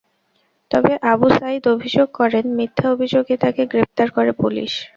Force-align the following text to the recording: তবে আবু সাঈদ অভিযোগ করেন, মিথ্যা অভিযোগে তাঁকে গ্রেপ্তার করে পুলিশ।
তবে 0.71 0.91
আবু 1.11 1.27
সাঈদ 1.37 1.63
অভিযোগ 1.67 2.07
করেন, 2.13 2.45
মিথ্যা 2.57 2.85
অভিযোগে 2.89 3.35
তাঁকে 3.37 3.63
গ্রেপ্তার 3.71 4.07
করে 4.11 4.31
পুলিশ। 4.41 4.71